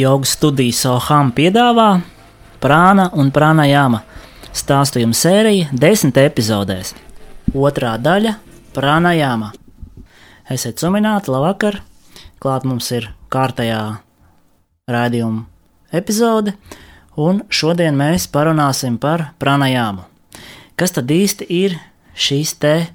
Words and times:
Jogas 0.00 0.32
studijas 0.38 0.80
Soham 0.80 1.28
piedāvā 1.36 2.00
prāna 2.62 3.10
un 3.20 3.28
prāna 3.34 3.66
jāma 3.68 4.00
stāstījuma 4.56 5.16
sērija 5.16 5.68
desmit 5.76 6.16
epizodēs. 6.22 6.94
Otrā 7.52 7.96
daļa- 8.00 8.36
prāna 8.76 9.12
jāma. 9.18 9.52
Esiet 10.50 10.80
sumināti, 10.80 11.28
labvakar! 11.28 11.82
Klāt 12.40 12.64
mums 12.64 12.90
ir 12.92 13.10
kārtējā 13.30 14.00
raidījuma 14.88 15.44
epizode, 15.92 16.54
un 17.16 17.42
šodien 17.50 17.94
mēs 17.94 18.26
parunāsim 18.26 18.98
par 18.98 19.34
pranajāmu. 19.38 20.04
Kas 20.76 20.96
tad 20.96 21.12
īsti 21.12 21.46
ir 21.50 21.78
šīs 22.16 22.58
te 22.58 22.88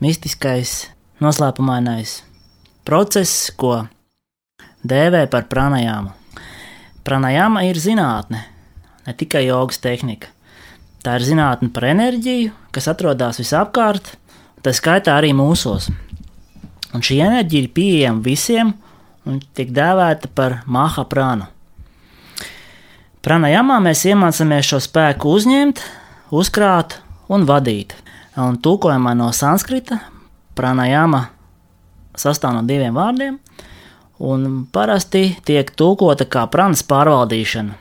mistiskais, 0.00 0.88
noslēpumainais 1.20 2.22
process, 2.84 3.50
ko 3.56 3.86
dēvē 4.82 5.28
par 5.30 5.46
pranajāmu? 5.46 6.19
Pranajāma 7.04 7.64
ir 7.68 7.78
zinātne, 7.80 8.42
ne 9.06 9.14
tikai 9.16 9.46
jogas 9.46 9.80
tehnika. 9.80 10.28
Tā 11.00 11.16
ir 11.16 11.24
zinātne 11.24 11.70
par 11.72 11.86
enerģiju, 11.88 12.52
kas 12.76 12.90
atrodas 12.92 13.40
visapkārt, 13.40 14.12
tā 14.60 14.74
skaitā 14.76 15.14
arī 15.16 15.32
mūsos. 15.36 15.88
Un 16.92 17.04
šī 17.06 17.22
enerģija 17.24 17.64
ir 17.64 17.72
pieejama 17.72 18.20
visiem 18.24 18.74
un 19.24 19.40
tiek 19.56 19.72
dēvēta 19.72 20.28
par 20.34 20.60
maha 20.66 21.06
prānu. 21.08 21.48
Pranajamā 23.24 23.78
mēs 23.84 24.04
iemācāmies 24.08 24.68
šo 24.68 24.80
spēku 24.80 25.32
uzņemt, 25.36 25.80
uzkrāt 26.36 26.98
un 27.32 27.44
vadīt. 27.48 27.94
Un 28.40 28.56
tūkojumā 28.62 29.12
no 29.16 29.28
sanskrita 29.36 29.98
pranajama 30.56 31.26
sastāv 32.16 32.54
no 32.56 32.62
diviem 32.68 32.96
vārdiem, 32.96 33.38
un 34.20 34.66
parasti 34.72 35.34
tiek 35.48 35.70
tulkota 35.76 36.26
kā 36.28 36.44
prānas 36.52 36.82
pārvaldīšana. 36.86 37.76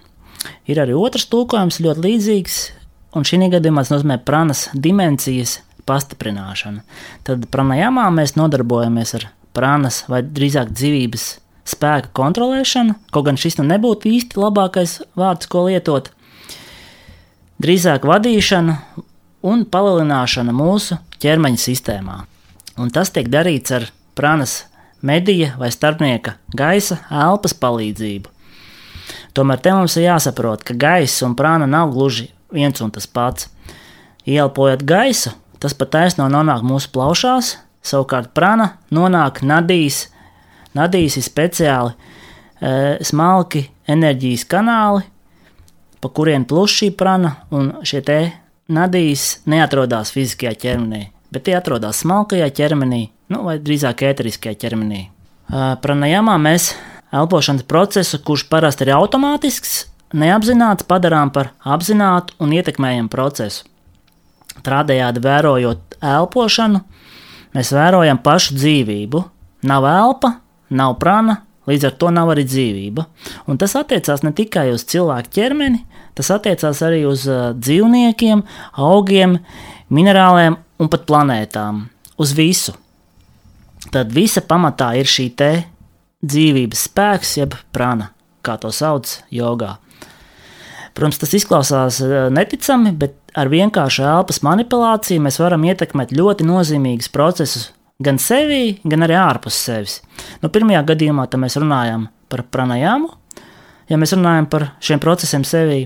Ir 0.71 0.79
arī 0.79 0.95
otrs 0.95 1.27
tulkojums, 1.27 1.81
ļoti 1.83 2.05
līdzīgs, 2.05 2.59
un 3.19 3.25
šī 3.27 3.41
gadījumā 3.51 3.83
tas 3.83 3.91
nozīmē 3.97 4.19
prānas 4.23 4.67
dimensijas 4.73 5.59
pastiprināšanu. 5.89 6.83
Tad 7.27 7.49
pranajamā 7.51 8.07
mēs 8.13 8.37
nodarbojamies 8.39 9.15
ar 9.19 9.27
prānas 9.57 10.03
vai 10.07 10.21
drīzāk 10.23 10.71
dzīvības 10.71 11.27
spēka 11.69 12.13
kontrolēšanu, 12.17 12.95
kaut 13.13 13.27
gan 13.27 13.37
šis 13.37 13.59
nu 13.59 13.67
nebūtu 13.69 14.09
īsti 14.09 14.39
labākais 14.39 14.99
vārds, 15.19 15.49
ko 15.49 15.67
lietot. 15.67 16.11
Drīzāk 17.59 18.07
vadīšana 18.07 18.77
un 19.49 19.65
palielināšana 19.67 20.55
mūsu 20.55 20.97
ķermeņa 21.19 21.61
sistēmā. 21.61 22.21
Un 22.79 22.93
tas 22.95 23.11
tiek 23.11 23.27
darīts 23.27 23.73
ar 23.75 23.89
prānas 24.15 24.61
medija 25.01 25.53
vai 25.59 25.71
starpnieka 25.71 26.35
gaisa 26.57 26.99
elpas 27.11 27.55
palīdzību. 27.55 28.29
Tomēr 29.33 29.61
te 29.63 29.73
mums 29.73 29.95
ir 29.97 30.07
jāsaprot, 30.09 30.63
ka 30.65 30.75
gaisa 30.77 31.27
un 31.27 31.35
prāna 31.37 31.67
nav 31.69 31.93
gluži 31.93 32.29
viens 32.53 32.81
un 32.81 32.91
tas 32.91 33.07
pats. 33.07 33.49
Ielpojot 34.29 34.83
gaisu, 34.85 35.31
tas 35.61 35.75
pat 35.77 35.93
taisno 35.95 36.27
nonāk 36.29 36.63
mūsu 36.65 36.91
plaušās, 36.93 37.55
savukārt 37.85 38.33
prana 38.35 38.73
nonāk 38.93 39.43
nadīs. 39.45 40.07
Nadīs 40.77 41.17
ir 41.17 41.25
speciāli 41.25 41.93
e, 41.95 42.99
smalki 43.05 43.63
enerģijas 43.89 44.45
kanāli, 44.49 45.05
pa 45.99 46.11
kuriem 46.13 46.45
plūš 46.49 46.75
šī 46.81 46.89
prana, 46.97 47.33
un 47.49 47.71
šie 47.83 48.03
te 48.05 48.19
nadīs 48.69 49.39
neatrodas 49.49 50.13
fiziskajā 50.13 50.53
ķermenī, 50.61 51.07
bet 51.33 51.47
tie 51.47 51.57
atrodas 51.57 52.03
smalkajā 52.03 52.51
ķermenī, 52.59 53.07
nu, 53.29 53.43
vai 53.45 53.57
drīzāk 53.61 54.03
ēteriskajā 54.09 54.57
ķermenī. 54.63 55.03
Pranajamā 55.49 56.35
mēs 56.41 56.73
elpošanas 57.15 57.65
procesu, 57.69 58.19
kurš 58.25 58.45
parasti 58.51 58.85
ir 58.85 58.93
automātisks, 58.97 59.87
neapzināts, 60.13 60.85
padarām 60.89 61.31
par 61.33 61.53
apzinātu 61.65 62.37
un 62.41 62.53
ietekmējamu 62.57 63.09
procesu. 63.13 63.65
Tādējādi 64.65 65.21
vērojot 65.23 65.99
elpošanu, 66.03 66.81
mēs 67.55 67.71
vērojam 67.73 68.19
pašu 68.21 68.57
dzīvību. 68.57 69.23
Nav 69.69 69.85
elpa, 69.89 70.33
nav 70.69 70.97
prana, 71.01 71.39
līdz 71.69 71.89
ar 71.89 71.95
to 72.01 72.11
nav 72.13 72.31
arī 72.33 72.45
dzīvība. 72.47 73.05
Un 73.49 73.59
tas 73.61 73.75
attiecās 73.79 74.23
ne 74.25 74.33
tikai 74.35 74.69
uz 74.73 74.85
cilvēku 74.89 75.33
ķermeni, 75.37 75.81
tas 76.17 76.29
attiecās 76.35 76.81
arī 76.85 77.03
uz 77.09 77.25
dzīvniekiem, 77.59 78.43
augiem, 78.85 79.39
minerāliem 79.93 80.59
un 80.79 80.91
pat 80.91 81.07
planētām. 81.09 81.87
Uz 82.19 82.35
visu. 82.35 82.75
Tad 83.87 84.11
visa 84.11 84.43
pamatā 84.43 84.91
ir 84.99 85.07
šī 85.07 85.29
te 85.39 85.51
dzīvības 86.25 86.81
spēks, 86.89 87.37
jeb 87.39 87.55
prana, 87.71 88.11
kā 88.43 88.57
to 88.59 88.73
sauc 88.75 89.07
jogā. 89.31 89.77
Protams, 90.97 91.19
tas 91.21 91.33
izklausās 91.37 92.01
eh, 92.03 92.27
neticami, 92.33 92.91
bet 92.91 93.15
ar 93.39 93.47
vienkāršu 93.51 94.03
elpas 94.03 94.41
manipulāciju 94.43 95.23
mēs 95.23 95.39
varam 95.39 95.63
ietekmēt 95.69 96.11
ļoti 96.17 96.47
nozīmīgus 96.47 97.11
procesus 97.13 97.69
gan 98.03 98.19
sevi, 98.19 98.79
gan 98.83 99.05
arī 99.05 99.15
ārpus 99.19 99.57
sevis. 99.67 99.99
Nu, 100.43 100.51
pirmajā 100.51 100.83
gadījumā 100.93 101.27
mēs 101.39 101.55
runājam 101.59 102.07
par 102.31 102.43
pranajāmu, 102.51 103.09
ja 103.89 103.99
mēs 103.99 104.15
runājam 104.15 104.49
par 104.51 104.69
šiem 104.83 105.01
procesiem 105.03 105.45
sevi. 105.47 105.85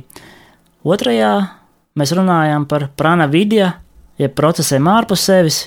Otrajā 0.84 1.34
mēs 2.00 2.14
runājam 2.18 2.66
par 2.70 2.90
prana 2.98 3.30
vidja, 3.30 3.74
jeb 4.18 4.34
procesiem 4.38 4.88
ārpus 4.90 5.26
sevis, 5.30 5.62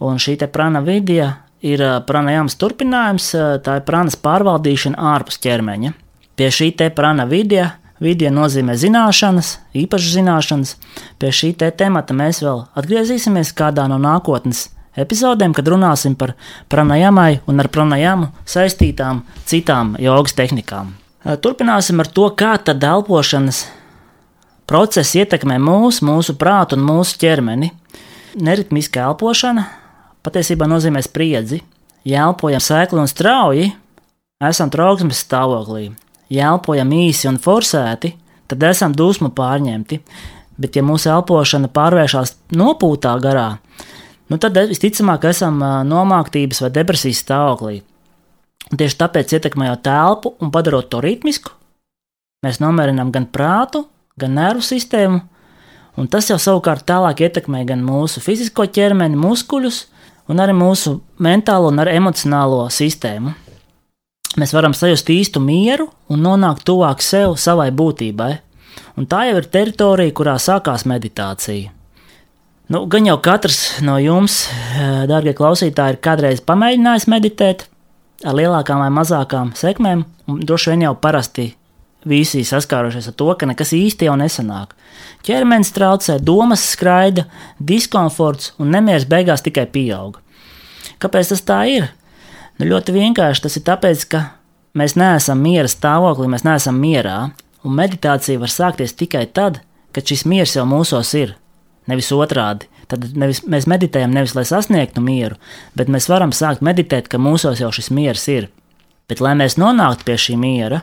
un 0.00 0.18
šī 0.22 0.36
prana 0.52 0.80
vidja 0.80 1.34
ir 1.62 1.82
pranajāmas 2.06 2.56
turpinājums, 2.58 3.32
tā 3.64 3.80
ir 3.80 3.86
pranas 3.86 4.16
pārvaldīšana 4.16 4.98
ārpus 5.14 5.40
ķermeņa. 5.42 5.92
Pie 6.38 6.48
šī 6.54 6.70
te 6.78 6.90
prana 6.94 7.26
vidja 7.26 7.72
Vidija 7.98 8.30
nozīmē 8.30 8.76
zināšanas, 8.78 9.56
īpašas 9.74 10.12
zināšanas. 10.14 10.74
Pie 11.18 11.30
šī 11.34 11.50
te 11.58 11.70
temata 11.74 12.14
mēs 12.14 12.44
vēl 12.44 12.62
atgriezīsimies 12.78 13.50
kādā 13.58 13.88
no 13.90 13.98
nākotnes 13.98 14.68
epizodēm, 14.98 15.54
kad 15.54 15.66
runāsim 15.66 16.14
par 16.18 16.36
pranajamai 16.70 17.40
un 17.50 17.58
ar 17.58 17.68
pranajamu 17.74 18.30
saistītām 18.46 19.24
citām 19.50 19.96
jogas 20.02 20.36
tehnikām. 20.38 20.94
Turpināsim 21.42 21.98
ar 21.98 22.06
to, 22.06 22.28
kā 22.38 22.54
tad 22.62 22.86
elpošanas 22.86 23.64
process 24.70 25.18
ietekmē 25.18 25.58
mūs, 25.58 25.98
mūsu 26.06 26.38
prātu 26.38 26.78
un 26.78 26.86
mūsu 26.86 27.18
ķermeni. 27.18 27.72
Neritmiska 28.38 29.08
elpošana 29.10 29.66
patiesībā 30.28 30.68
nozīmē 30.68 31.02
spriedzi. 31.04 31.62
Ja 32.08 32.28
elpojam 32.28 32.62
sēkli 32.62 33.00
un 33.00 33.08
strauji, 33.10 33.72
esam 34.44 34.70
trauksmes 34.70 35.24
stāvoklī 35.24 35.88
ja 36.32 36.52
elpojam 36.52 36.92
īsi 36.94 37.28
un 37.30 37.38
forsēti, 37.40 38.12
tad 38.48 38.64
esam 38.70 38.94
dusmu 38.96 39.32
pārņemti. 39.36 40.00
Bet, 40.58 40.74
ja 40.74 40.82
mūsu 40.82 41.10
elpošana 41.12 41.70
pārvēršas 41.70 42.34
nopūtā 42.58 43.12
garā, 43.22 43.60
nu 44.26 44.38
tad 44.42 44.58
visticamāk 44.70 45.28
esam 45.30 45.60
nomāktības 45.86 46.64
vai 46.64 46.72
depresijas 46.74 47.22
stāvoklī. 47.22 47.76
Tieši 48.68 48.98
tāpēc, 48.98 49.36
ietekmējot 49.38 49.84
telpu 49.86 50.34
un 50.42 50.50
padarot 50.52 50.90
to 50.90 50.98
ritmisku, 51.00 51.54
mēs 52.44 52.58
nomierinām 52.60 53.12
gan 53.14 53.28
prātu, 53.30 53.84
gan 54.18 54.34
nervu 54.34 54.66
sistēmu, 54.66 55.22
un 55.96 56.10
tas 56.10 56.26
jau 56.28 56.40
savukārt 56.42 56.84
tālāk 56.90 57.22
ietekmē 57.28 57.62
gan 57.68 57.86
mūsu 57.86 58.20
fizisko 58.20 58.66
ķermeni, 58.66 59.16
muskuļus, 59.16 59.84
un 60.28 60.40
arī 60.42 60.54
mūsu 60.56 60.98
mentālo 61.24 61.72
un 61.72 61.80
emocionālo 61.84 62.66
sistēmu 62.72 63.34
mēs 64.38 64.52
varam 64.54 64.74
sajust 64.76 65.08
īstu 65.10 65.40
mieru 65.42 65.88
un 66.12 66.22
nonākt 66.22 66.64
tuvāk 66.68 67.02
sev, 67.02 67.36
savai 67.40 67.70
būtībai. 67.74 68.36
Un 68.98 69.06
tā 69.06 69.24
jau 69.28 69.38
ir 69.40 69.48
teritorija, 69.50 70.14
kurā 70.14 70.36
sākās 70.42 70.84
meditācija. 70.86 71.72
Nu, 72.68 72.84
gan 72.90 73.06
jau 73.08 73.16
katrs 73.24 73.80
no 73.80 73.96
jums, 73.98 74.46
eh, 74.46 75.06
darbie 75.08 75.32
klausītāji, 75.32 75.96
ir 75.96 76.00
kādreiz 76.04 76.42
pamēģinājis 76.44 77.08
meditēt 77.08 77.64
ar 78.24 78.34
lielākām 78.34 78.82
vai 78.82 78.90
mazākām 78.90 79.54
sekmēm, 79.56 80.04
un 80.28 80.40
droši 80.40 80.70
vien 80.70 80.82
jau 80.82 80.94
parasti 80.94 81.54
visi 82.06 82.44
saskārušies 82.46 83.10
ar 83.10 83.16
to, 83.18 83.28
ka 83.34 83.48
nekas 83.48 83.74
īsti 83.76 84.08
jau 84.08 84.14
nesanāk. 84.18 84.74
Ķermenis 85.26 85.72
traucē, 85.74 86.18
domas 86.22 86.62
skraida, 86.72 87.26
diskomforts 87.58 88.52
un 88.58 88.70
nemieris 88.74 89.08
beigās 89.08 89.42
tikai 89.44 89.66
pieaug. 89.72 90.20
Kāpēc 91.02 91.32
tas 91.32 91.44
tā 91.46 91.60
ir? 91.70 91.88
Nu, 92.58 92.66
ļoti 92.66 92.94
vienkārši 92.94 93.44
tas 93.44 93.58
ir 93.58 93.64
tāpēc, 93.66 94.04
ka 94.10 94.22
mēs 94.78 94.96
neesam 94.98 95.42
miera 95.42 95.70
stāvoklī, 95.70 96.30
mēs 96.30 96.46
neesam 96.46 96.78
mierā, 96.82 97.18
un 97.66 97.76
meditācija 97.78 98.40
var 98.40 98.52
sākties 98.52 98.96
tikai 98.98 99.26
tad, 99.34 99.60
kad 99.94 100.06
šis 100.06 100.24
miers 100.28 100.56
jau 100.56 100.66
mūsos 100.68 101.14
ir, 101.18 101.36
nevis 101.90 102.10
otrādi. 102.14 102.70
Tad 102.88 103.04
nevis, 103.20 103.42
mēs 103.44 103.66
meditējam 103.68 104.14
nevis 104.16 104.32
lai 104.32 104.46
sasniegtu 104.48 105.02
mieru, 105.04 105.36
bet 105.76 105.90
mēs 105.92 106.08
varam 106.08 106.32
sākt 106.32 106.62
meditēt, 106.64 107.10
ka 107.12 107.20
mūsos 107.20 107.60
jau 107.60 107.68
šis 107.74 107.90
miers 107.92 108.24
ir. 108.32 108.48
Bet, 109.08 109.20
lai 109.24 109.34
mēs 109.36 109.58
nonāktu 109.60 110.06
pie 110.08 110.16
šī 110.20 110.36
miera, 110.40 110.80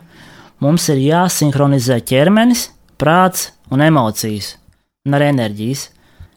mums 0.63 0.87
ir 0.93 1.01
jāsinhronizē 1.03 1.99
ķermenis, 2.05 2.69
prāts 3.01 3.49
un 3.73 3.83
emocijas, 3.85 4.55
un 5.07 5.17
arī 5.17 5.31
enerģijas. 5.33 5.89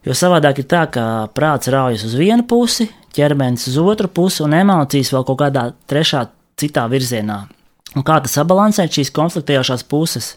Jo 0.06 0.14
savādāk 0.16 0.62
ir 0.62 0.68
tā, 0.70 0.86
ka 0.90 1.04
prāts 1.36 1.70
raujas 1.72 2.06
uz 2.06 2.14
vienu 2.18 2.46
pusi, 2.48 2.88
ķermenis 3.14 3.68
uz 3.70 3.78
otru 3.82 4.08
pusi 4.08 4.44
un 4.46 4.56
emocijas 4.56 5.12
vēl 5.14 5.26
kaut 5.28 5.40
kādā 5.42 5.68
trešā, 5.90 6.26
citā 6.58 6.86
virzienā. 6.90 7.44
Un 7.96 8.04
kā 8.06 8.18
tas 8.22 8.34
sabalansēt 8.36 8.98
šīs 8.98 9.12
konfliktējošās 9.16 9.84
puses? 9.88 10.36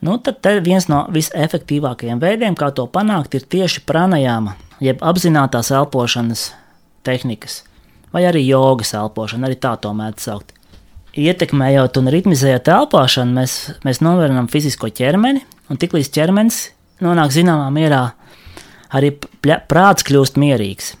Nu, 0.00 0.16
tad 0.22 0.46
viens 0.64 0.86
no 0.88 1.02
visefektīvākajiem 1.12 2.20
veidiem, 2.22 2.56
kā 2.56 2.70
to 2.72 2.86
panākt, 2.88 3.34
ir 3.36 3.44
tieši 3.44 3.82
pranajāma, 3.88 4.54
jeb 4.80 5.02
apzinātās 5.04 5.72
elpošanas 5.76 6.46
tehnikas, 7.04 7.62
vai 8.14 8.24
arī 8.28 8.46
jogas 8.46 8.94
elpošana, 8.96 9.48
arī 9.48 9.58
tā 9.60 9.74
to 9.80 9.92
mēdz 9.96 10.24
saukt. 10.24 10.54
Ietekmējot 11.18 11.98
un 11.98 12.10
ritmizējot 12.14 12.68
elpošanu, 12.70 13.34
mēs, 13.40 13.54
mēs 13.86 14.02
novirzām 14.04 14.46
fizisko 14.50 14.92
ķermeni, 14.94 15.42
un 15.70 15.80
tiklīdz 15.80 16.12
ķermenis 16.14 16.60
nonāk 17.02 17.32
zināmā 17.34 17.66
mierā, 17.74 18.04
arī 18.94 19.16
prāts 19.40 20.06
kļūst 20.06 20.38
mierīgs. 20.38 20.94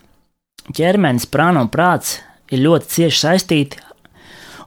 Ķermenis, 0.74 1.28
prāna 1.30 1.62
un 1.62 1.70
prāts 1.70 2.18
ir 2.50 2.64
ļoti 2.64 2.90
cieši 2.96 3.22
saistīti 3.22 3.86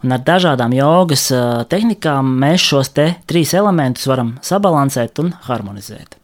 Un 0.03 0.11
ar 0.11 0.19
dažādām 0.19 0.73
jogas 0.75 1.29
tehnikām 1.71 2.33
mēs 2.41 2.65
šos 2.67 2.91
trīs 2.91 3.53
elementus 3.55 4.07
varam 4.11 4.33
sabalansēt 4.43 5.21
un 5.23 5.31
harmonizēt. 5.47 6.17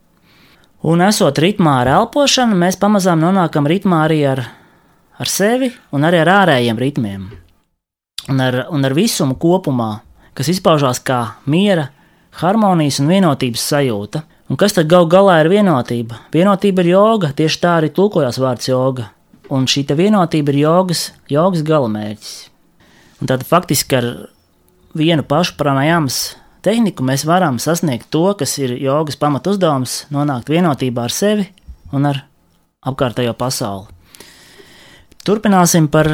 Un 0.83 1.03
esot 1.03 1.39
ritmā 1.39 1.77
ar 1.81 1.91
elpošanu, 1.93 2.57
mēs 2.59 2.79
pamazām 2.79 3.23
nonākam 3.23 3.67
ritmā 3.67 4.03
arī 4.07 4.19
ar, 4.27 4.43
ar 5.15 5.31
sevi 5.31 5.71
un 5.95 6.07
arī 6.07 6.19
ar 6.23 6.33
ārējiem 6.41 6.79
ritmiem. 6.79 7.23
Un 8.29 8.41
ar, 8.43 8.65
un 8.69 8.85
ar 8.85 8.93
visumu 8.93 9.37
kopumā, 9.41 9.99
kas 10.37 10.51
izpaužās 10.53 11.01
kā 11.01 11.21
miera, 11.49 11.89
harmonijas 12.39 12.99
un 13.01 13.09
vienotības 13.09 13.63
sajūta. 13.71 14.23
Un 14.49 14.57
kas 14.57 14.73
tad 14.73 14.89
gal 14.89 15.05
galā 15.09 15.39
ir 15.43 15.51
vienotība? 15.51 16.23
Vienotība 16.33 16.81
ir 16.81 16.93
joga, 16.95 17.31
tieši 17.37 17.61
tā 17.61 17.75
arī 17.79 17.91
tulkojās 17.93 18.39
vārds 18.41 18.69
joga. 18.69 19.09
Un 19.49 19.65
šī 19.69 19.83
vienotība 19.97 20.53
ir 20.53 20.61
jogas, 20.63 21.09
jogas 21.29 21.65
galamērķis. 21.65 22.33
Un 23.21 23.29
tad 23.29 23.43
faktiski 23.45 23.97
ar 23.97 24.07
vienu 24.97 25.25
pašu 25.27 25.57
pranajāmas 25.59 26.19
tehniku 26.65 27.05
mēs 27.05 27.25
varam 27.27 27.59
sasniegt 27.61 28.09
to, 28.13 28.25
kas 28.37 28.57
ir 28.61 28.75
jogas 28.79 29.17
pamatu 29.19 29.53
uzdevums, 29.53 30.03
nonākt 30.13 30.51
vienotībā 30.51 31.07
ar 31.07 31.13
sevi 31.13 31.49
un 31.95 32.09
ar 32.09 32.23
apkārtējo 32.85 33.33
pasauli. 33.37 33.89
Turpināsim 35.27 35.89
par, 35.91 36.09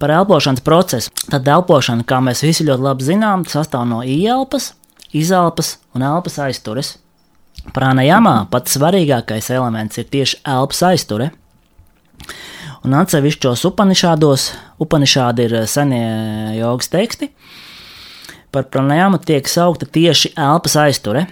par 0.00 0.12
elpošanas 0.14 0.64
procesu. 0.64 1.12
Tad 1.28 1.48
elpošana, 1.48 2.06
kā 2.08 2.20
mēs 2.24 2.44
visi 2.46 2.66
ļoti 2.68 2.84
labi 2.84 3.08
zinām, 3.08 3.44
sastāv 3.48 3.84
no 3.88 4.00
ieelpas, 4.02 4.72
izelpas 5.16 5.76
un 5.96 6.06
elpas 6.06 6.38
aiztures. 6.46 6.96
Prānajamā 7.74 8.46
pats 8.52 8.78
svarīgākais 8.78 9.50
elements 9.52 10.00
ir 10.00 10.08
tieši 10.08 10.40
elpas 10.46 10.82
aizture 10.92 11.32
un 12.86 12.94
atsevišķos 12.98 13.64
upanišādos, 13.68 14.50
upanišādi 14.82 15.48
ir 15.48 15.56
senie 15.70 16.04
jogas 16.58 16.90
teksti, 16.92 17.30
par 18.54 18.68
pranajāmu 18.72 19.20
tiek 19.24 19.48
saukta 19.50 19.86
tieši 19.86 20.32
elpas 20.38 20.76
aizture, 20.80 21.26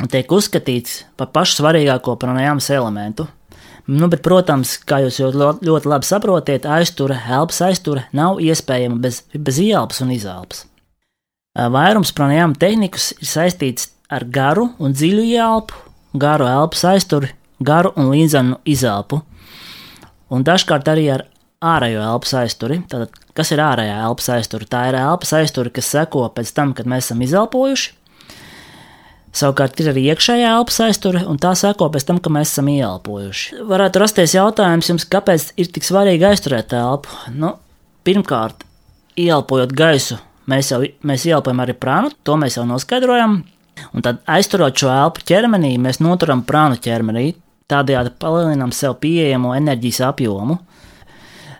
un 0.00 0.12
tiek 0.12 0.30
uzskatīts 0.32 1.02
par 1.18 1.32
pašu 1.34 1.60
svarīgāko 1.60 2.16
pranajāmas 2.20 2.70
elementu. 2.72 3.28
Nu, 3.86 4.08
bet, 4.10 4.22
protams, 4.26 4.76
kā 4.82 4.98
jūs 5.04 5.20
ļoti 5.22 5.90
labi 5.90 6.08
saprotat, 6.08 6.66
aizture, 6.66 7.18
elpas 7.30 7.60
aizture 7.68 8.06
nav 8.16 8.40
iespējama 8.42 8.98
bez, 9.04 9.20
bez 9.32 9.60
ieelpas 9.62 10.02
un 10.02 10.10
izelpas. 10.14 10.64
Vairums 11.54 12.10
pranajāma 12.12 12.58
tehnikas 12.60 13.12
ir 13.20 13.30
saistīts 13.30 13.92
ar 14.12 14.26
garu 14.26 14.72
un 14.82 14.92
dziļu 14.92 15.22
ieelpu, 15.30 15.78
garu 16.18 16.48
elpas 16.50 16.82
aizturi, 16.90 17.30
garu 17.62 17.94
un 17.96 18.10
līdzenu 18.10 18.58
izelpu 18.66 19.22
un 20.30 20.44
dažkārt 20.46 20.88
arī 20.90 21.06
ar 21.14 21.26
ārējo 21.64 22.02
elpas 22.04 22.34
aizturi. 22.42 22.80
Tātad, 22.90 23.14
kas 23.36 23.52
ir 23.54 23.62
ārējā 23.62 24.00
elpas 24.08 24.30
aiztura? 24.36 24.68
Tā 24.70 24.82
ir 24.90 24.98
elpas 25.00 25.32
aiztura, 25.38 25.72
kas 25.72 25.90
seko 25.94 26.26
pēc 26.34 26.52
tam, 26.56 26.74
kad 26.76 26.88
mēs 26.90 27.08
esam 27.08 27.22
izelpojuši. 27.26 27.94
Savukārt 29.36 29.80
ir 29.82 29.90
arī 29.90 30.06
iekšējā 30.14 30.52
elpas 30.56 30.78
aizture, 30.86 31.20
un 31.28 31.36
tā 31.40 31.50
seko 31.58 31.90
pēc 31.92 32.06
tam, 32.08 32.20
kad 32.24 32.32
mēs 32.32 32.54
esam 32.54 32.70
ieelpojuši. 32.72 33.58
Varētu 33.68 34.00
rasties 34.00 34.32
jautājums 34.36 34.88
jums, 34.88 35.04
kāpēc 35.12 35.50
ir 35.60 35.68
tik 35.74 35.84
svarīgi 35.84 36.24
aizturēt 36.30 36.72
elpu? 36.76 37.12
Nu, 37.36 37.52
pirmkārt, 38.06 38.64
ieelpojot 39.20 39.74
gaisu, 39.76 40.16
mēs 40.48 40.72
jau 40.72 40.80
mēs 41.04 41.26
ieelpojam 41.28 41.60
arī 41.66 41.76
prānu, 41.76 42.14
to 42.24 42.38
mēs 42.40 42.56
jau 42.56 42.64
noskaidrojam. 42.68 43.42
Un 43.92 44.04
tad 44.06 44.22
aizturot 44.24 44.78
šo 44.80 44.88
elpu 44.88 45.26
ķermenī, 45.28 45.74
mēs 45.84 46.00
noturam 46.00 46.40
prānu 46.46 46.80
ķermenī. 46.80 47.34
Tādējādi 47.68 48.14
palielinām 48.22 48.72
sev 48.72 48.96
pieejamo 49.02 49.52
enerģijas 49.58 50.00
apjomu. 50.14 50.56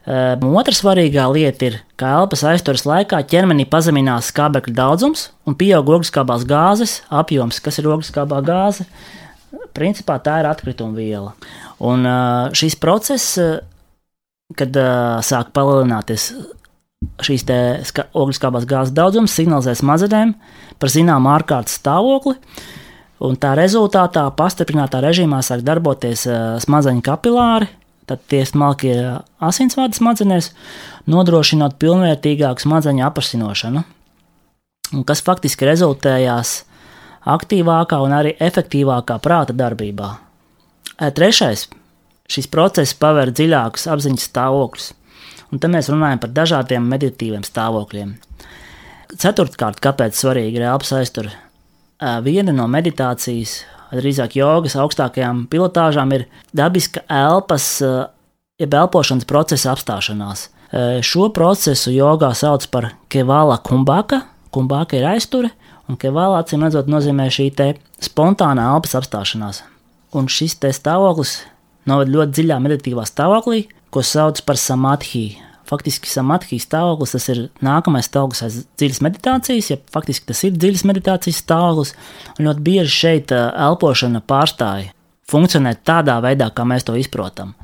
Um, 0.06 0.53
otra 0.55 0.70
svarīgā 0.70 1.25
lieta 1.35 1.67
ir, 1.67 1.76
ka 1.99 2.12
elpas 2.20 2.44
aizturas 2.47 2.85
laikā 2.87 3.19
ķermenī 3.26 3.64
pazeminās 3.67 4.29
skābekļa 4.31 4.75
daudzums 4.76 5.25
un 5.50 5.56
pieaug 5.58 5.88
ogliskābās 5.97 6.44
gāzes 6.47 7.00
apjoms. 7.11 7.58
Kas 7.58 7.81
ir 7.81 7.88
ogliskābā 7.91 8.38
gāze? 8.47 8.87
Principā 9.75 10.20
tā 10.23 10.37
ir 10.44 10.47
atkrituma 10.47 10.94
viela. 10.94 11.32
Un 11.82 12.06
uh, 12.06 12.55
šis 12.55 12.79
process, 12.79 13.35
kad 14.55 14.79
uh, 14.79 15.19
sāk 15.26 15.50
palielināties 15.56 16.29
šīs 17.26 17.43
ogliskābās 18.14 18.69
gāzes 18.70 18.94
daudzums, 18.94 19.35
signalizē 19.35 19.75
smadzenēm 19.75 20.37
par 20.79 20.93
zināmu 20.93 21.32
ārkārtas 21.35 21.81
stāvokli. 21.81 22.37
Un 23.26 23.35
tā 23.41 23.56
rezultātā 23.58 24.23
pastiprinātā 24.38 25.00
režīmā 25.03 25.41
sāk 25.43 25.67
darboties 25.67 26.26
smadzeņu 26.62 27.03
kapilāri, 27.03 27.69
tad 28.06 28.23
tie 28.31 28.43
smalkie 28.47 28.94
asinsvadi 29.43 29.99
smadzenēs, 29.99 30.53
nodrošinot 31.11 31.79
pilnvērtīgāku 31.82 32.64
smadzeņu 32.64 33.05
aprasinošanu, 33.06 33.82
kas 35.08 35.25
faktiski 35.26 35.69
rezultējās 35.69 36.61
aktīvākā 37.26 37.99
un 38.05 38.14
arī 38.14 38.37
efektīvākā 38.38 39.19
prāta 39.23 39.56
darbībā. 39.56 40.12
Trešais- 40.97 41.67
šis 42.32 42.47
process 42.50 42.94
paver 42.94 43.31
dziļākus 43.31 43.88
apziņas 43.93 44.29
stāvokļus, 44.31 44.93
un 45.53 45.58
te 45.58 45.69
mēs 45.69 45.91
runājam 45.91 46.20
par 46.20 46.31
dažādiem 46.31 46.87
meditīviem 46.87 47.43
stāvokļiem. 47.43 48.14
Ceturtkārt, 49.17 49.81
kāpēc 49.81 50.14
svarīgi 50.14 50.56
ir 50.56 50.62
elpas 50.62 50.93
aizturēt? 50.93 51.47
viena 52.00 52.53
no 52.53 52.67
meditācijas, 52.69 53.64
drīzāk 53.94 54.37
jogas 54.38 54.77
augstākajām 54.81 55.47
pilotāžām 55.53 56.12
ir 56.17 56.27
dabiska 56.56 57.05
elpas, 57.12 57.69
jeb 58.61 58.75
elpošanas 58.75 59.29
procesa 59.29 59.73
apstāšanās. 59.75 60.49
Šo 61.06 61.29
procesu 61.34 61.93
jogā 61.94 62.32
sauc 62.34 62.67
par 62.72 62.91
kevala 63.13 63.60
kumbaka. 63.63 64.25
Kumbaka 64.51 64.96
ir 64.99 65.06
aizture, 65.06 65.51
un 65.87 65.99
kevala 66.01 66.41
acīm 66.43 66.65
redzot 66.65 66.89
nozīmē 66.91 67.29
šī 67.31 67.51
spontānā 68.03 68.72
elpas 68.75 68.96
apstāšanās. 68.99 69.63
Un 70.17 70.31
šis 70.32 70.56
stāvoklis 70.56 71.43
noved 71.87 72.10
ļoti 72.10 72.32
dziļā 72.39 72.58
meditīvā 72.63 73.05
stāvoklī, 73.06 73.67
ko 73.91 74.03
sauc 74.03 74.41
par 74.46 74.58
samadhi, 74.58 75.39
faktiski 75.67 76.11
samadhijas 76.11 76.67
stāvoklis, 76.69 77.15
tas 77.17 77.29
ir 77.32 77.41
nākamais 77.65 78.08
stāvoklis 78.08 78.43
aiz 78.46 78.58
dziļas 78.79 79.03
meditācijas, 79.06 79.70
ja 79.73 79.79
faktiski 79.93 80.31
tas 80.31 80.43
ir 80.46 80.56
dziļas 80.56 80.85
meditācijas 80.89 81.41
stāvoklis, 81.43 81.94
ļoti 82.39 82.67
bieži 82.67 82.93
šeit 82.94 83.35
elpošana 83.37 84.23
pārstāja 84.27 84.93
funkcionēt 85.31 85.82
tādā 85.87 86.20
veidā, 86.23 86.51
kā 86.55 86.67
mēs 86.69 86.87
to 86.87 86.94
izprotam. 86.99 87.55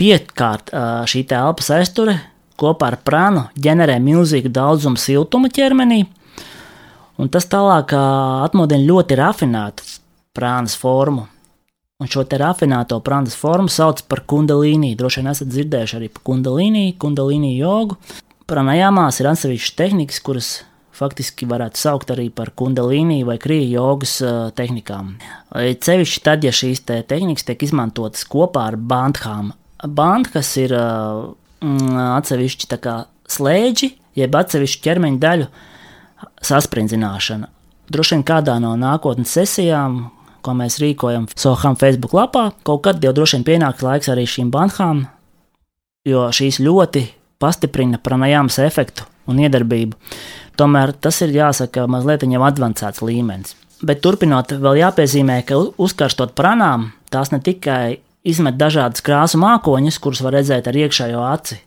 Piekārt 0.00 0.72
šī 1.10 1.26
elpas 1.28 1.68
aizture 1.76 2.16
kopā 2.58 2.92
ar 2.92 2.96
prānu 3.04 3.44
ģenerē 3.60 3.98
milzīgu 4.02 4.50
daudzumu 4.54 4.98
siltuma 4.98 5.50
ķermenī, 5.52 6.04
un 7.18 7.30
tas 7.30 7.46
tālāk 7.50 7.92
atmodina 7.98 8.88
ļoti 8.88 9.20
rafinētu 9.20 9.86
prānas 10.34 10.74
formu. 10.78 11.28
Un 12.02 12.08
šo 12.10 12.24
te 12.26 12.38
rafinēto 12.40 12.96
prandas 13.06 13.36
formu 13.38 13.70
sauc 13.70 14.00
par 14.10 14.24
kundalīniju. 14.26 14.96
Droši 14.98 15.20
vien 15.20 15.30
esat 15.30 15.50
dzirdējuši 15.52 15.94
arī 16.00 16.08
par 16.10 16.24
kundalīniju, 16.26 16.96
kundalīniju 16.98 17.58
jogu. 17.60 17.98
Pranajāmās 18.50 19.20
ir 19.22 19.28
atsevišķas 19.30 19.76
tehnikas, 19.78 20.18
kuras 20.26 20.48
faktiski 20.94 21.46
varētu 21.50 21.78
saukt 21.78 22.10
arī 22.10 22.26
par 22.34 22.50
kundalīniju 22.58 23.28
vai 23.28 23.36
krīju 23.42 23.68
jogas 23.76 24.16
tehnikām. 24.58 25.12
Cevišķi 25.54 26.24
tad, 26.26 26.42
ja 26.42 26.50
šīs 26.54 26.82
te 26.86 26.98
tehnikas 27.06 27.46
tiek 27.46 27.62
izmantotas 27.62 28.26
kopā 28.26 28.66
ar 28.72 28.78
bandhām. 28.78 29.52
Bandhas 29.86 30.50
ir 30.58 30.74
uh, 30.74 31.30
atsevišķi 32.18 32.82
slēdži, 33.36 33.92
jeb 34.18 34.34
atsevišķu 34.42 34.82
ķermeņa 34.88 35.22
daļu 35.22 35.48
sasprindzināšana. 36.42 37.52
Droši 37.94 38.16
vien 38.16 38.26
kādā 38.26 38.58
no 38.58 38.74
nākotnes 38.80 39.30
sesijām, 39.38 40.08
ko 40.44 40.54
mēs 40.58 40.78
rīkojam 40.82 41.26
Soham 41.36 41.78
Facebook 41.80 42.14
lapā. 42.16 42.50
Kaut 42.66 42.84
kad 42.86 43.02
jau 43.04 43.14
droši 43.16 43.38
vien 43.38 43.48
pienāks 43.48 43.84
laiks 43.84 44.12
arī 44.12 44.26
šīm 44.28 44.52
banhām, 44.54 45.06
jo 46.08 46.28
šīs 46.34 46.60
ļoti 46.64 47.06
pastiprina 47.42 48.00
pranajāmas 48.00 48.60
efektu 48.64 49.08
un 49.30 49.40
iedarbību. 49.42 49.98
Tomēr 50.60 50.94
tas 51.02 51.18
ir 51.24 51.34
jāsaka 51.34 51.88
mazliet 51.90 52.22
jau 52.28 52.42
avansēts 52.46 53.02
līmenis. 53.02 53.56
Bet 53.84 54.00
turpinot, 54.04 54.54
vēl 54.62 54.78
jāpiezīmē, 54.80 55.40
ka 55.48 55.58
uzkarstot 55.82 56.32
pranām, 56.38 56.92
tās 57.12 57.32
ne 57.34 57.40
tikai 57.42 57.98
izmet 58.24 58.56
dažādas 58.56 59.02
krāsu 59.04 59.40
mākoņus, 59.42 59.98
kurus 60.00 60.22
var 60.24 60.38
redzēt 60.38 60.70
ar 60.70 60.78
iekšējo 60.84 61.24
aci, 61.26 61.58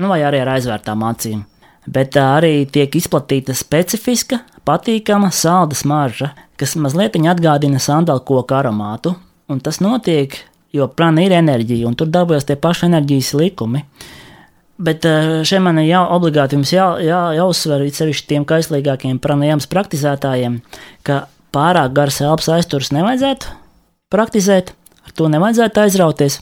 nu 0.00 0.08
vai 0.12 0.22
arī 0.24 0.40
ar 0.44 0.54
aizvērtām 0.56 1.04
acīm. 1.10 1.42
Bet 1.86 2.18
arī 2.20 2.66
tiek 2.70 2.94
izplatīta 2.98 3.54
specifiska, 3.56 4.40
patīkama 4.66 5.30
salda 5.34 5.78
smarža, 5.78 6.32
kas 6.58 6.76
mazliet 6.80 7.16
atgādina 7.16 7.80
sandalkoku 7.82 8.54
aromātu. 8.54 9.14
Un 9.48 9.60
tas 9.62 9.78
notiek, 9.78 10.34
jo 10.74 10.88
prana 10.88 11.22
ir 11.22 11.34
enerģija, 11.36 11.86
un 11.86 11.94
tur 11.94 12.10
darbojas 12.10 12.48
tie 12.48 12.56
paši 12.58 12.88
enerģijas 12.88 13.34
likumi. 13.38 13.84
Bet 14.76 15.06
šeit 15.46 15.62
man 15.64 15.78
ir 15.80 15.88
jau 15.88 16.02
obligāti 16.18 16.58
jā, 16.68 16.88
jā, 17.00 17.20
jāuzsver, 17.38 17.86
sevišķi 17.88 18.26
tiem 18.28 18.44
kaislīgākiem 18.44 19.20
pranajāmas 19.22 19.70
praktizētājiem, 19.72 20.58
ka 21.06 21.28
pārāk 21.54 21.94
garas 21.96 22.20
elpas 22.20 22.50
aizturs 22.58 22.92
nevajadzētu 22.92 23.54
praktizēt, 24.12 24.74
ar 25.06 25.14
to 25.16 25.30
nevajadzētu 25.32 25.82
aizrauties, 25.82 26.40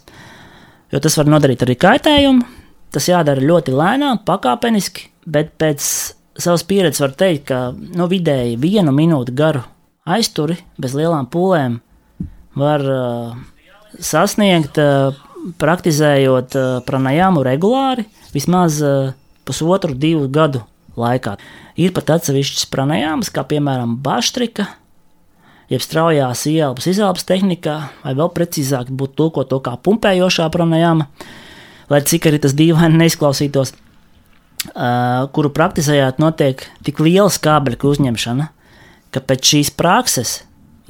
jo 0.93 1.01
tas 1.05 1.17
var 1.21 1.31
nodarīt 1.31 1.63
arī 1.65 1.79
kaitējumu. 1.81 2.64
Tas 2.95 3.09
jādara 3.11 3.43
ļoti 3.43 3.75
lēnām, 3.75 4.21
pakāpeniski, 4.27 5.09
bet 5.27 5.57
pēc 5.59 5.83
savas 6.39 6.63
pieredzes 6.67 7.03
var 7.03 7.15
teikt, 7.19 7.49
ka 7.51 7.59
nu, 7.75 8.07
vidēji 8.11 8.59
vienu 8.61 8.95
minūti 8.95 9.35
garu 9.35 9.65
aizturi 10.05 10.59
bez 10.79 10.95
lielām 10.97 11.27
pūlēm 11.33 11.81
var 12.59 12.85
uh, 12.87 13.35
sasniegt, 13.99 14.79
uh, 14.79 15.17
praktizējot 15.61 16.57
uh, 16.59 16.69
pranajāmu 16.87 17.43
regulāri, 17.47 18.07
vismaz 18.35 18.79
uh, 18.85 19.13
pusotru, 19.47 19.95
divu 19.95 20.29
gadu 20.33 20.63
laikā. 20.99 21.37
Ir 21.81 21.95
pat 21.97 22.15
atsevišķas 22.19 22.69
pranajāmas, 22.71 23.33
kā 23.35 23.43
piemēram 23.51 23.97
baštrika, 24.05 24.69
jeb 25.73 25.83
straujās 25.83 26.45
ieelpas 26.51 26.87
izelpas 26.91 27.27
tehnikā, 27.27 27.79
vai 28.05 28.15
vēl 28.15 28.31
precīzāk 28.37 28.93
būtu 28.95 29.19
tulkot 29.19 29.51
to 29.51 29.59
kā 29.65 29.75
pumpējošā 29.83 30.47
pranajāma, 30.55 31.09
lai 31.91 32.01
cik 32.07 32.29
arī 32.31 32.41
tas 32.43 32.55
dīvaini 32.57 33.01
neizklausītos, 33.03 33.75
uh, 33.75 35.27
kuru 35.35 35.53
praktizējot 35.55 36.21
notiek 36.23 36.67
tik 36.87 37.03
liela 37.05 37.31
skābekļa 37.33 37.95
uzņemšana, 37.95 38.49
ka 39.15 39.23
pēc 39.23 39.53
šīs 39.53 39.73
prakses 39.79 40.41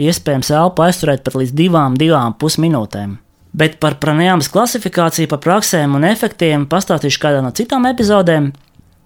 iespējams 0.00 0.50
elpu 0.54 0.84
aizturēt 0.86 1.24
pat 1.26 1.36
līdz 1.38 1.54
divām, 1.54 1.98
divām 1.98 2.34
pusminūtēm. 2.38 3.18
Bet 3.54 3.78
par 3.82 4.00
pranajāmas 4.02 4.48
klasifikāciju, 4.50 5.30
par 5.30 5.42
praksēm 5.44 5.94
un 5.94 6.06
efektiem 6.08 6.64
pastāstīšu 6.66 7.20
kādā 7.22 7.42
no 7.44 7.52
citām 7.54 7.86
epizodēm, 7.86 8.50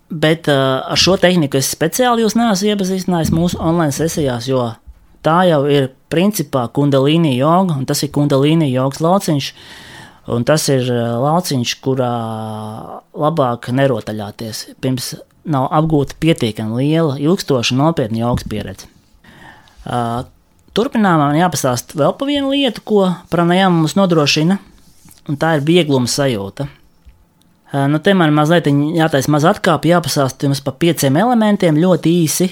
bet 0.08 0.48
uh, 0.48 0.80
ar 0.88 1.00
šo 1.00 1.18
tehniku 1.20 1.60
es 1.60 1.68
speciāli 1.74 2.24
jūs 2.24 2.38
neesmu 2.38 2.72
iepazīstinājis 2.72 3.34
mūsu 3.36 3.60
online 3.60 3.92
sesijās, 3.92 4.48
jo 4.48 4.70
tā 5.24 5.42
jau 5.50 5.64
ir 5.68 5.90
principā 6.08 6.64
kundalīni 6.72 7.36
joga, 7.36 7.76
un 7.76 7.84
tas 7.88 8.00
ir 8.04 8.12
kundalīni 8.14 8.70
jogas 8.72 9.02
lauciņš. 9.04 9.50
Un 10.28 10.44
tas 10.48 10.66
ir 10.72 10.84
eh, 10.92 11.04
lauciņš, 11.24 11.74
kurā 11.84 12.12
labāk 13.16 13.70
nerotaļāties, 13.74 14.64
pirms 14.82 15.14
nav 15.48 15.70
apgūta 15.72 16.18
pietiekami 16.20 16.82
liela, 16.82 17.16
ilgstoša, 17.22 17.76
nopietna 17.78 18.20
jogas 18.26 18.44
pieredze. 18.48 18.90
Uh, 19.88 20.26
turpinājumā 20.76 21.30
man 21.30 21.38
jāpastāsta 21.38 21.96
vēl 21.96 22.12
par 22.18 22.28
vienu 22.28 22.50
lietu, 22.52 22.82
ko 22.84 23.06
pranajām 23.32 23.78
mums 23.78 23.94
nodrošina, 23.96 24.58
un 25.30 25.38
tā 25.40 25.54
ir 25.56 25.64
viegluma 25.64 26.10
sajūta. 26.12 26.66
Uh, 27.72 27.86
nu, 27.88 28.02
te 28.04 28.12
man 28.12 28.34
mazliet 28.36 28.68
jātaisa 28.68 29.32
maz 29.32 29.48
atkāpja, 29.48 29.96
jāpastāsta 29.96 30.44
jums 30.44 30.60
par 30.66 30.76
pieciem 30.82 31.16
elementiem 31.22 31.80
ļoti 31.80 32.12
īsi, 32.26 32.50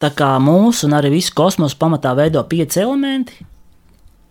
Tā 0.00 0.08
kā 0.16 0.30
mūsu 0.40 0.86
un 0.88 0.94
arī 0.96 1.10
visu 1.12 1.34
kosmosu 1.36 1.76
pamatā 1.76 2.14
veido 2.16 2.40
pieci 2.48 2.80
elementi, 2.80 3.34